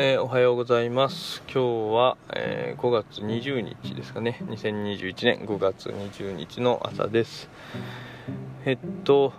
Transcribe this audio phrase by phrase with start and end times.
[0.00, 1.42] えー、おはようございます。
[1.52, 4.38] 今日は、えー、5月20日ですかね。
[4.42, 7.50] 2021年5月20日の朝です。
[8.64, 9.32] えっと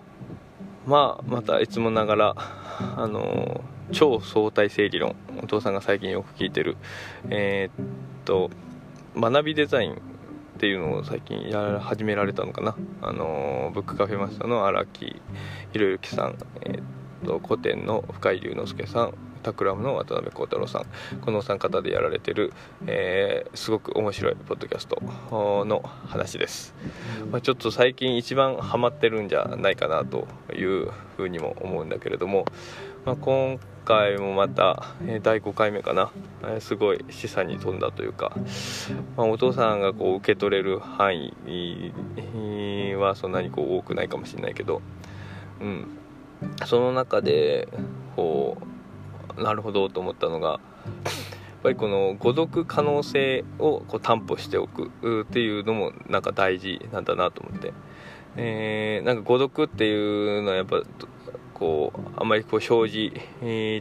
[0.86, 2.36] まあまたいつもながら
[2.98, 6.76] あのー、超相対性理論お父さんが最近よく聞いてる
[7.30, 7.86] えー、っ
[8.26, 8.50] と
[9.16, 9.96] 学びデザインっ
[10.58, 12.76] ていうのを最近やら始められたのかな。
[13.02, 15.22] あのブックカフェマスターの荒木
[15.72, 20.86] 宏之さんえ、っと古典の深井龍之介さんタクラムの渡辺幸太郎さん。
[21.22, 22.54] このお三方でやられてる、
[22.86, 25.02] えー、すごく面白いポッドキャスト
[25.66, 26.74] の話です、
[27.32, 32.46] まあ、ちょっと最近一番ハマってるんじゃないかなというふうにも思うんだけれども、
[33.06, 36.12] まあ、今回もまた、えー、第5回目かな、
[36.44, 38.32] えー、すごい示唆に富んだというか、
[39.18, 41.34] まあ、お父さんがこう受け取れる範囲
[42.96, 44.82] はそんなにこう多くないかもしれないけど、
[45.62, 45.88] うん、
[46.66, 47.68] その中で
[48.16, 48.79] こう
[49.40, 50.60] なるほどと思ったのがやっ
[51.64, 54.92] ぱりこの誤読可能性をこう担保しておく
[55.24, 57.74] っていうのもなんか大事なんだなと思って、
[58.38, 60.82] えー、なんか誤読っていうのはやっぱ
[61.54, 63.12] こうあまりこう生じ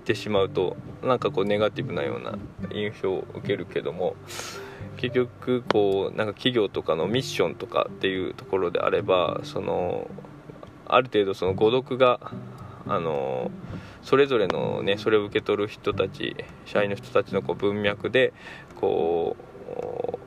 [0.05, 2.37] てしまうとなんかこうネガティブなような
[2.72, 4.17] 印象を受けるけども
[4.97, 10.11] 結局こうなんか企業とかのミッションとかっていうところであればその
[10.87, 12.19] ある程度その誤読が
[12.89, 13.50] あの
[14.03, 18.33] それぞれのねそれを受け取る人たち社員の人たちのこう文脈で
[18.81, 19.36] こ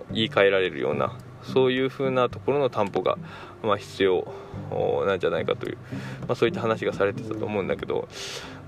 [0.09, 3.17] う言い換えられるようなそういうふうなところの担保が、
[3.64, 4.32] まあ、必要
[5.08, 5.78] なんじゃないかという、
[6.28, 8.08] まあ、そういった話がされてたと思うんだけど、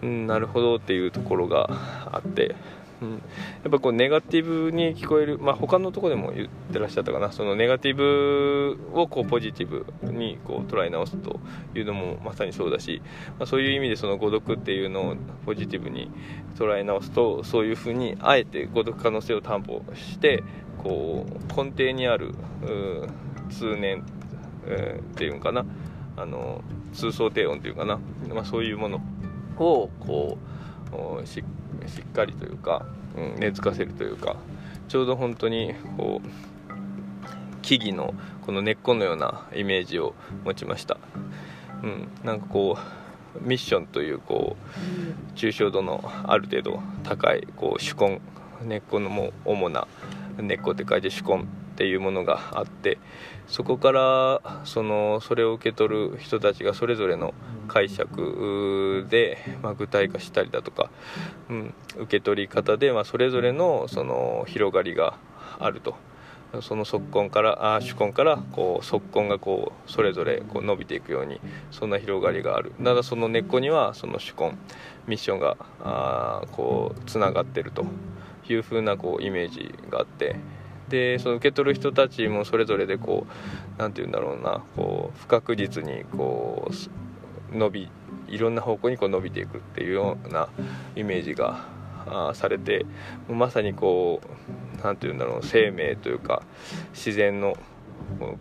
[0.02, 1.70] うん、なるほどっていうところが
[2.12, 2.56] あって
[3.04, 3.18] うん、や
[3.68, 7.32] っぱこうネガティブに聞こえる、まあ、他のとこでも言ってらっしゃったかな。
[7.32, 11.40] そのネガティブをこうポジティブにこう捉え直すと
[11.76, 13.02] いうのもまさにそうだし、
[13.38, 15.16] まあ、そういう意味でその誤読っていうのを
[15.46, 16.10] ポジティブに
[16.56, 20.44] 捉え直すとそういうふうにあえて誤読可能性を担保して
[20.78, 22.34] こう根底にある
[23.50, 24.06] 通念、
[24.66, 25.66] えー、っていうのかな。
[26.16, 26.64] あの
[26.94, 28.00] 通奏低音っていうかな、
[28.32, 29.02] まあ、そういうもの
[29.58, 32.86] をこうしっかりしっかりというか、
[33.16, 34.36] うん、根付かせるというか
[34.88, 36.28] ちょうど本当にこう
[37.62, 38.14] 木々の
[38.46, 40.98] この根っこのようなイメージを持ちました、
[41.82, 48.22] うん、なんかこうミッションというこう抽象度のある程度高いこう主根
[48.64, 49.88] 根っこのも主な
[50.38, 53.00] 根っこって書いて主根っていうものがあって
[53.48, 57.34] そこからそのそれを受け取る人たちがそれぞれの
[57.68, 60.92] 解釈で、まあ、具体化したりだとか、
[61.50, 65.18] うん、受け取り方で、まあ、それぞれのその広がりが
[65.60, 65.96] あると。
[66.62, 71.42] その側根からあ主根からこう側根がこうそれぞれこう伸びていくように
[71.72, 72.74] そんな広がりがある。
[72.84, 74.52] ただその根っこにはその主根
[75.08, 77.88] ミッションがあこうつながってると
[78.48, 80.36] いうふうなこうイメージがあって
[80.90, 83.32] でその受け取る人たちもそれぞれでこう
[83.78, 86.70] 何て言うんだろうなこう不確実にこ
[87.54, 87.92] う伸び
[88.28, 90.50] いろんな方向にこう伸びていくっていうような
[90.96, 91.68] イメージが
[92.06, 92.86] あされて
[93.30, 96.44] まさにこう何て言うんだろう生命というか
[96.94, 97.56] 自然の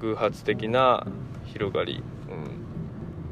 [0.01, 1.07] 偶発的な
[1.47, 2.03] 広がり、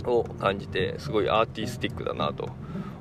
[0.05, 2.51] うん、を感じてすごいアーティスティックだなと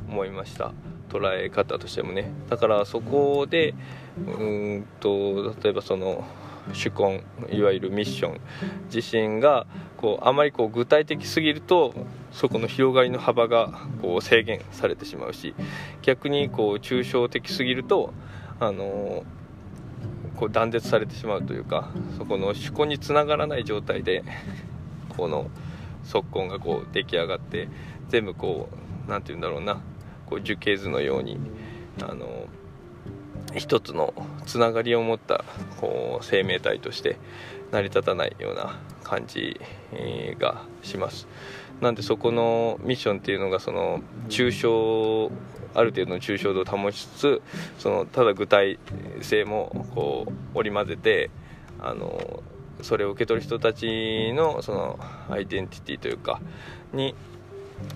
[0.08, 0.74] 思いました。
[1.10, 2.32] 捉え方としてもね。
[2.50, 3.74] だからそこで
[4.18, 6.24] うんと例えばその
[6.74, 8.40] 主根いわゆるミッション。
[8.94, 9.66] 自身が
[9.98, 11.94] こうあまりこう具体的すぎると
[12.32, 15.54] そこの広がりの幅がこう制限されてしまうし
[16.02, 18.14] 逆にこう抽象的すぎると
[18.62, 19.26] あの
[20.38, 24.24] こう断絶されてしまうというかそこの主根につながらない状態で
[25.18, 25.50] この
[26.04, 27.68] 側根がこう出来上がって
[28.08, 28.70] 全部こ
[29.08, 29.82] う何て言うんだろうな。
[30.30, 31.40] こう樹形図のように
[32.02, 32.48] あの
[33.56, 34.14] 一つの
[34.46, 35.44] つながりを持った
[35.82, 37.18] こう生命体として
[37.72, 39.60] 成り立たないような感じ
[40.40, 41.28] がします。
[41.82, 45.32] なんでそこのミッションっていうのがその抽象
[45.74, 47.42] ある程度の抽象度を保ちつつ
[47.78, 48.80] そのただ具体
[49.22, 51.30] 性もこう織り交ぜて
[51.80, 52.44] あの
[52.82, 55.00] それを受け取る人たちのその
[55.30, 56.42] アイデンティティというか
[56.94, 57.16] に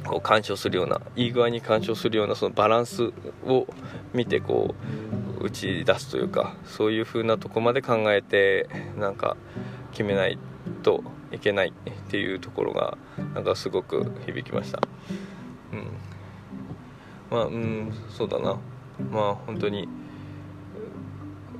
[0.06, 3.12] こう干渉するようないい具合に干渉するようなそのバランス
[3.46, 3.68] を
[4.14, 4.76] 見てこ
[5.40, 9.38] う打ち出すというかそういう風なとこまで考えてなんか
[9.92, 10.38] 決めない
[10.84, 12.98] といけないっていうところが
[13.34, 14.80] なんかすごく響きました。
[15.72, 15.88] うん。
[17.30, 18.58] まあうんそうだな。
[19.12, 19.88] まあ本当に、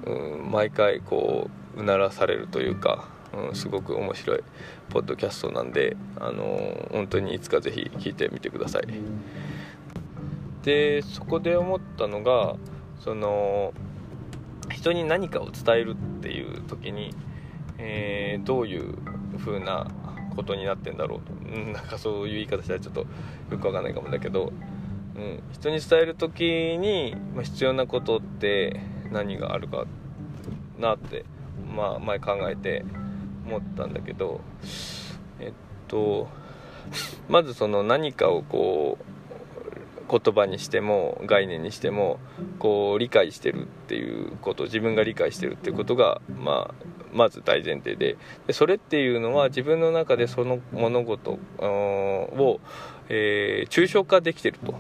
[0.06, 0.12] う
[0.48, 4.44] ん、毎回こううならされるというかうん、すごく面白い
[4.90, 8.84] ポッドキャストなんで、あの、本当にいつかぜひ聞いてみてください。
[10.64, 12.56] でそこで思ったのが
[13.02, 13.74] その
[14.72, 17.14] 人に何かを伝えるっていう時に、
[17.78, 18.96] えー、どういう
[19.38, 19.88] 風な
[20.36, 21.20] ことになってんだろう。
[21.22, 21.34] と、
[21.74, 23.02] なんかそういう言い方したらちょっと
[23.52, 24.54] よくわかんないかもだけど、
[25.16, 28.80] うん、人に伝える時に、ま、必要なことって
[29.12, 29.86] 何があるか
[30.80, 31.26] なって、
[31.76, 32.86] まあ、前考えて
[33.46, 34.42] 思ったんだけど
[35.40, 35.52] えっ
[35.88, 36.28] と
[37.30, 39.14] まずその何かをこう
[40.10, 42.20] 言葉にしても概念にしても
[42.60, 46.74] こう理解してるっていうこと自分が理解してるっていうことが、まあ、
[47.14, 52.60] まず大前提ででそれっていうのは自分の中でその物事を、
[53.10, 54.76] えー、抽象化できてると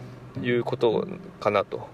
[0.45, 1.07] いうこと
[1.39, 1.87] かなと。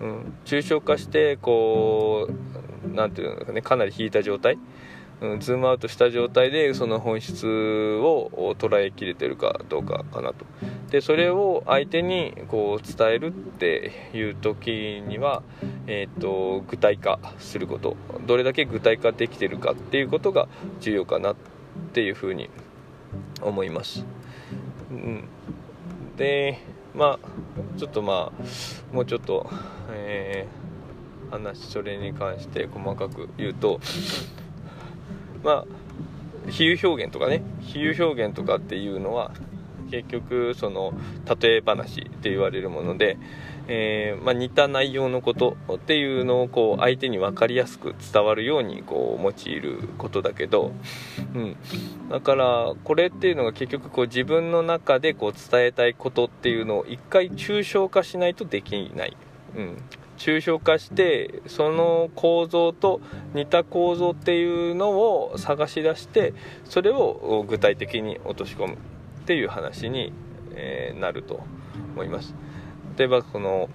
[0.00, 4.56] うん、抽象化してこう何て言うのかねかなり引いた状態
[5.20, 10.46] うん、ズームアウトした状態でその本質を捉えきれてるかどうかかなと。
[10.90, 15.42] でそれを相手にこう伝えるっていう時には、
[15.86, 17.96] えーと、具体化すること。
[18.26, 20.48] どれだけ具体化できてるかっていうことが
[20.80, 21.36] 重要かなっ
[21.92, 22.48] ていうふうに
[23.42, 24.04] 思います、
[24.90, 25.24] うん、
[26.16, 26.58] で
[26.94, 29.48] まあちょっとまあもうちょっと、
[29.90, 33.80] えー、話それに関して細かく言うと
[35.42, 35.64] まあ
[36.50, 39.32] 比喩表現とかね比喩表現とかっていうのは
[39.90, 40.92] 結局その
[41.40, 43.18] 例え話って言われるもので、
[43.66, 50.72] えー、まあ、似た内容のことっていうのをこう相手に分かりやすく伝わるようにこう用いることだけど、
[51.34, 51.56] うん、
[52.08, 59.16] だからこれっていうのが結局こう自分の中でこう伝えたいことっていうのを一回抽象化しないとできない、
[59.56, 59.82] うん、
[60.20, 63.00] 抽象化してその構造と
[63.32, 66.34] 似た構造っていうのを探し出して
[66.66, 68.76] それを具体的に落とし込むっ
[69.24, 70.12] ていう話に、
[70.54, 71.40] えなると
[71.94, 72.34] 思います。
[72.98, 73.68] 例えばこの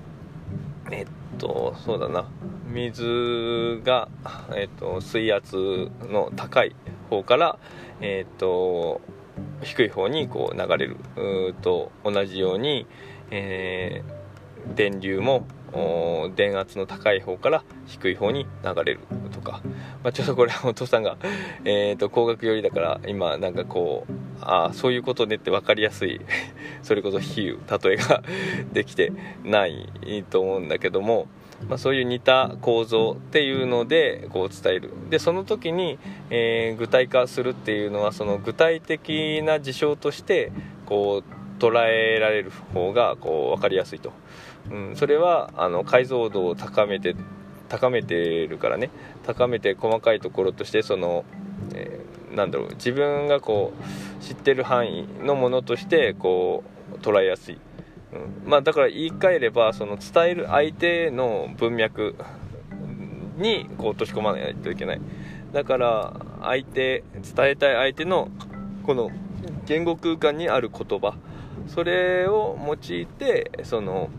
[0.92, 1.08] えっ
[1.40, 2.30] とそうだな。
[2.68, 4.10] 水が、
[4.56, 6.76] えっと、水圧の高い
[7.10, 7.58] 方から
[8.02, 9.02] えっと
[9.62, 10.98] 低い方にこう流れる
[11.62, 12.86] と同じように、
[13.32, 15.46] えー、電流も
[16.36, 19.00] 電圧の高い方から低い方に流れる
[19.32, 19.62] とか、
[20.04, 21.18] まあ、ちょっとこれはお父さんが、
[21.66, 26.22] えーと、工学寄りだから今なんかこうああそういうことねって分かりやすい
[26.84, 28.24] それこそ比喩例えが
[28.74, 29.12] できて
[29.44, 29.88] ない
[30.30, 31.28] と思うんだけども、
[31.68, 35.98] まあ、そういう似た構造っていうのでこう伝えるでその時に、
[36.30, 40.52] えー、具体化するっていうのはその具体的な事象として
[40.86, 44.12] こう捉えられる方がこう分かりやすいと。
[44.72, 47.16] うん、それはあの解像度を高めて
[47.70, 48.90] 高めてるからね。
[49.26, 51.26] 高めて細かいところとしてその、
[51.74, 53.74] えー、なんだろう自分がこ
[54.20, 56.64] う知ってる範囲のものとしてこ
[56.94, 57.58] う捉えやすい、
[58.14, 62.16] うんまあ、だから言い換えればその伝える相手の文脈
[63.38, 65.02] にこう落とし込まないといけない。
[65.52, 68.30] だから相手伝えたい相手の
[68.84, 69.10] この
[69.66, 71.16] 言語空間にある言葉。
[71.68, 74.10] それを用いてその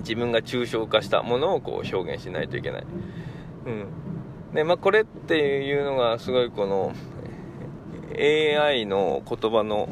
[0.00, 2.86] 自分が抽象化したものをこう表現しないといけない。
[3.66, 3.86] うん
[4.54, 6.92] でまあ、これっていうのがすごいこの
[8.18, 9.88] AI の言葉の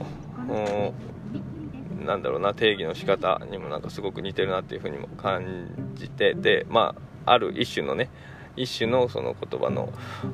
[2.05, 8.11] なんだろうな定義の仕方にもなんかすごく似てるなっていうふうにも感じててまあある一種のね
[8.57, 9.93] 一種のその言葉の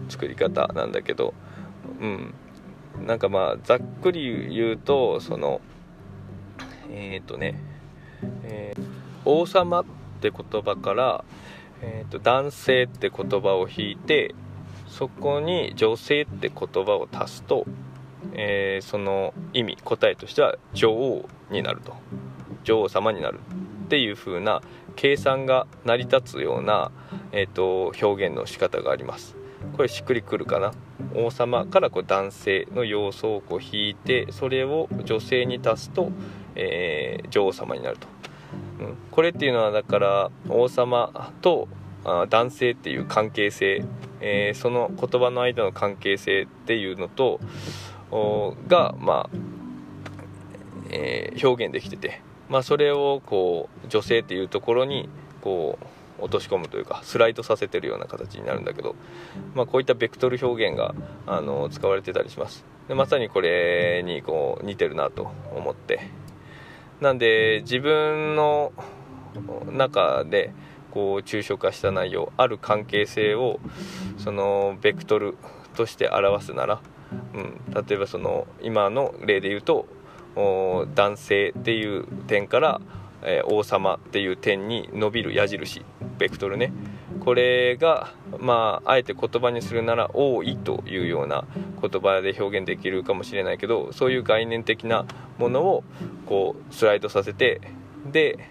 [0.09, 1.35] 作り方なんだけど
[2.00, 2.35] うん
[3.04, 5.61] なんかまあざっくり言うとその
[6.90, 7.61] えっ、ー、とね、
[8.45, 8.94] えー
[9.25, 9.85] 王様っ
[10.21, 11.25] て言葉から、
[11.83, 14.35] えーと、男性って言葉を引いて
[14.87, 17.66] そこに女性って言葉を足すと、
[18.33, 21.95] えー、その意味答えとしては女王になると。
[22.64, 23.40] 女王様になる
[23.85, 24.62] っていう風な
[24.97, 26.90] 計算が成り立つような、
[27.31, 29.37] えーと、表現の仕方があります。
[29.76, 30.73] これしっくりくるかな？
[31.14, 36.11] 王様からこう男性の要素をこう引いてそれを女性に足すと、
[36.54, 38.07] えー、女王様になると。
[38.81, 41.69] うん、これっていうのはだから王様と
[42.28, 43.85] 男性っていう関係性、
[44.21, 47.40] えー、その言葉の間の関係性っていうのと
[48.69, 49.37] が、まあ
[50.90, 55.09] えー、表現できてて、まあ、それをこう女性っていうところに
[55.40, 55.78] こ
[56.21, 58.95] う落とし込むというかスライドさせてるような形になるんだけど、
[59.54, 60.95] まあ、こういったベクトル表現が
[61.26, 62.64] あの使われてたりします。
[62.88, 66.24] でまさにこれにこう似てるなと思って。
[67.01, 68.73] なんで自分の
[69.71, 70.53] 中で
[70.91, 73.59] こう抽象化した内容ある関係性を
[74.17, 75.37] そのベクトル
[75.75, 76.81] として表すなら、
[77.35, 79.87] うん、例えばその今の例で言うと
[80.95, 82.81] 男性っていう点から、
[83.23, 85.85] えー、王様っていう点に伸びる矢印
[86.19, 86.73] ベクトルね。
[87.25, 91.45] これがまああえて言葉にするなら「多い」というような
[91.81, 95.07] 言葉で表現できるかもしれないけどそういう概念的な
[95.38, 95.85] ものを
[96.26, 97.61] こうスライドさせて
[98.11, 98.50] で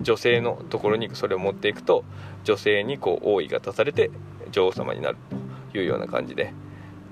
[0.00, 2.04] 女性のところにそれを持っていくと
[2.44, 4.10] 女性にこう王位が足されて
[4.50, 5.16] 女王様になる
[5.72, 6.52] というような感じで、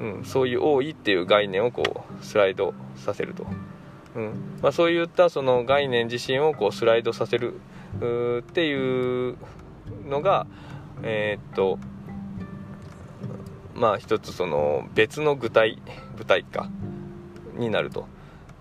[0.00, 3.47] うん、そういう王位っていう概念をこうスライドさせると、
[4.14, 7.55] うんまあ、そういったその概念自身をこうスライドさせる
[8.40, 9.37] っていう
[10.09, 10.47] のが
[11.02, 11.78] えー、っと
[13.75, 15.80] まあ一つその別の具体
[16.16, 16.69] 具体化
[17.57, 18.07] になると。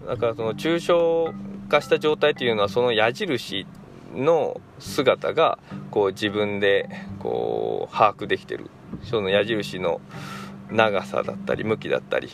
[0.07, 1.33] だからその抽象
[1.67, 3.67] 化した状態っていうのはその矢印
[4.15, 5.59] の姿が
[5.91, 8.69] こう自分でこう把握できてる。
[9.03, 10.01] その矢印の
[10.71, 12.29] 長さだったり向きだったり、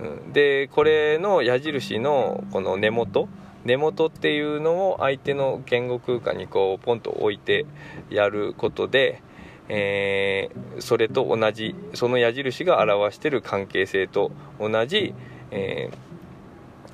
[0.00, 3.28] うん、でこれの矢印のこの根元
[3.64, 7.66] 根元っていうのを相手の言語空間にこうポンと置いて
[8.10, 9.22] やることで、
[9.68, 14.30] えー、それと同じその矢印が表している関係性と
[14.60, 15.14] 同じ、
[15.50, 15.90] え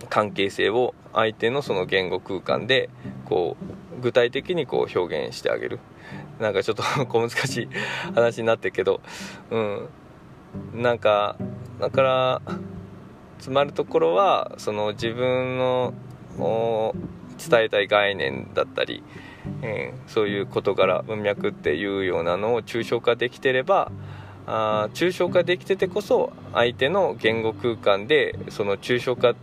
[0.00, 2.88] ー、関係性を相手のその言語空間で
[3.26, 3.56] こ
[3.98, 5.78] う具体的にこう表現してあげる。
[6.40, 7.68] なんかちょっと 小難しい
[8.14, 9.00] 話になってるけど
[9.50, 9.88] うん。
[10.74, 11.36] なんか
[11.80, 12.42] だから
[13.38, 15.94] 詰まるところはその自分の
[17.38, 19.02] 伝えたい概念だったり、
[19.62, 23.90] えー、そういう事柄文脈っていうようなのを抽象化できてれば
[24.46, 29.34] あ抽象化できててこそ相手の言語空間でその抽象化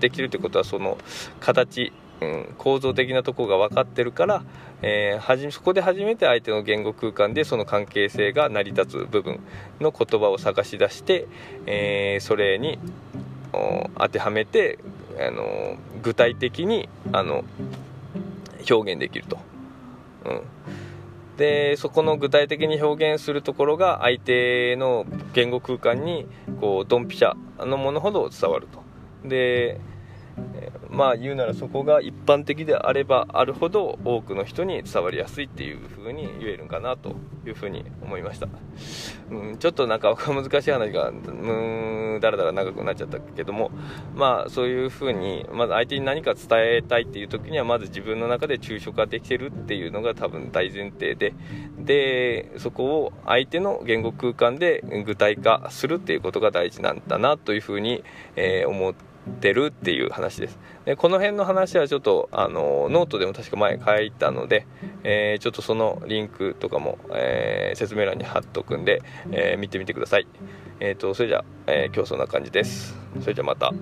[0.00, 0.98] できるってことはその
[1.40, 4.44] 形、うん、構造的なとこが分かってるから、
[4.82, 9.40] えー、はじそこで初めて相手の言語空間でその関係性が成り立つ部分
[9.80, 11.26] の言葉を探し出して、
[11.66, 12.78] えー、それに
[13.52, 14.78] 当てはめて
[15.18, 17.44] あの具体的にあの
[18.68, 19.38] 表現できると、
[20.24, 20.42] うん、
[21.36, 26.26] でそこの具体的に表現するところが相手の言語空間に
[26.60, 28.82] こうドンピシャのものほど伝わると。
[29.28, 29.80] で
[30.92, 38.46] まあ言うならそこが一般的であればあるほど多くの人に伝わりやすいっていう風に言えるんかなという風に思いました、
[39.30, 43.70] うん、ちょっとなんか難しい話がうんだらだら長くなっちゃったけども
[44.14, 46.46] まあそういう風にまず相手に何か伝
[46.76, 51.32] えたいっていう時にはまず自分の中で抽象化できてるっていうのが多分大前提で
[51.78, 58.04] でそこを相手の言語空間で具体化するっていうことが大事なんだなという風に、
[58.36, 60.58] えー、思っててるっていう話です。
[60.84, 64.66] でこの辺の話はちょっとあのノートでも確か前書いたので、
[65.04, 70.26] えー、ちょっとそのリンクとかも、えー、説明欄に貼っとくんで、えー、見てみてください。
[70.80, 72.96] えっ、とそれじゃあ、え今日そんな感じです。
[73.20, 73.72] それじゃまた。